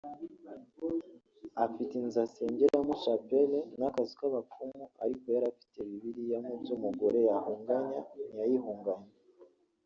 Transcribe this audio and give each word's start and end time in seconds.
afite 1.65 1.93
inzu 2.01 2.17
asengeramo 2.25 2.93
‘Chapelle’ 3.03 3.59
n’akazu 3.77 4.13
k’abapfumu 4.19 4.83
ariko 5.03 5.25
yari 5.35 5.45
afite 5.53 5.77
Bibiliya 5.87 6.37
mu 6.45 6.53
byo 6.61 6.73
umugore 6.77 7.19
yahunganya 7.29 7.99
ntiyayihunganye 8.07 9.09